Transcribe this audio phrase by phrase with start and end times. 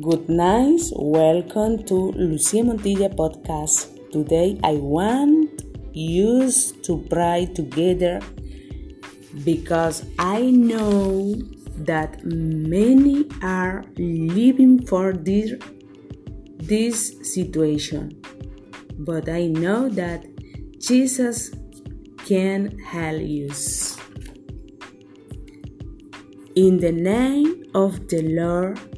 [0.00, 0.90] Good night.
[0.96, 3.94] Welcome to Lucia Montilla podcast.
[4.10, 5.62] Today I want
[5.92, 6.50] you
[6.82, 8.18] to pray together
[9.44, 11.36] because I know
[11.86, 15.52] that many are living for this,
[16.58, 18.20] this situation.
[18.98, 20.26] But I know that
[20.80, 21.52] Jesus
[22.26, 23.52] can help you.
[26.56, 28.93] In the name of the Lord,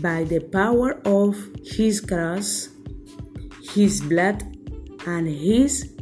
[0.00, 2.68] by the power of His cross,
[3.74, 4.42] His blood,
[5.06, 5.92] and His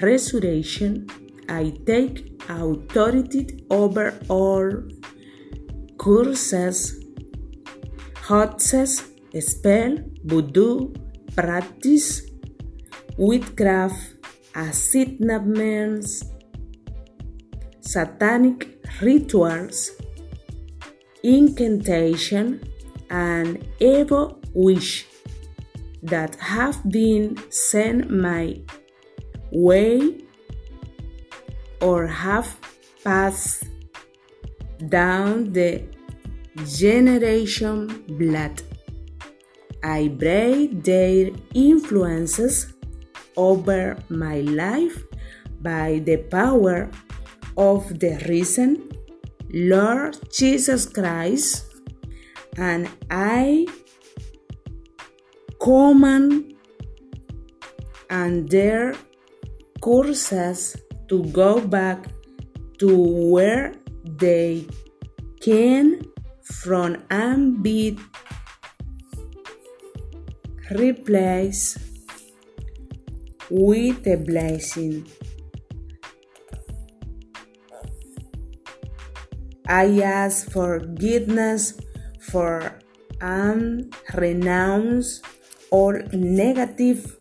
[0.00, 1.08] resurrection,
[1.48, 4.70] I take authority over all
[5.98, 7.04] curses,
[8.22, 9.02] hoaxes,
[9.40, 10.92] spell, voodoo,
[11.34, 12.22] practice,
[13.16, 13.96] witchcraft,
[14.54, 16.24] assignments,
[17.80, 19.90] satanic rituals,
[21.22, 22.60] incantation,
[23.10, 25.06] and evil wish
[26.02, 28.60] that have been sent my
[29.50, 30.22] way
[31.80, 32.56] or have
[33.04, 33.64] passed
[34.88, 35.82] down the
[36.64, 38.62] generation blood.
[39.82, 42.74] I break their influences
[43.36, 45.04] over my life
[45.60, 46.90] by the power
[47.56, 48.90] of the risen
[49.52, 51.64] Lord Jesus Christ,
[52.56, 53.66] and I
[55.60, 56.54] command
[58.10, 58.94] and their
[59.80, 60.76] courses
[61.08, 62.08] to go back
[62.78, 62.96] to
[63.32, 64.66] where they
[65.40, 66.00] came
[66.42, 67.98] from and be
[70.70, 71.78] replaced
[73.50, 75.06] with a blessing.
[79.68, 81.74] I ask forgiveness
[82.30, 82.78] for
[83.20, 85.22] and renounce
[85.70, 87.16] all negative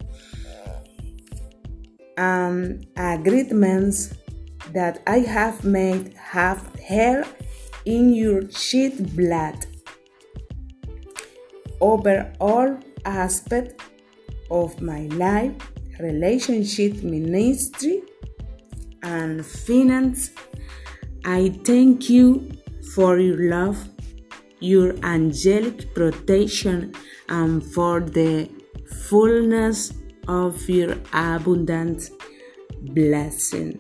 [2.17, 4.13] um, agreements
[4.73, 7.27] that I have made have held
[7.85, 9.65] in your shed blood.
[11.79, 13.83] Over all aspects
[14.49, 15.53] of my life,
[15.99, 18.01] relationship, ministry,
[19.03, 20.31] and finance
[21.27, 22.51] I thank you
[22.93, 23.89] for your love,
[24.65, 26.93] your angelic protection,
[27.29, 28.49] and for the
[29.09, 29.93] fullness
[30.27, 32.09] of your abundant
[32.81, 33.71] blessing.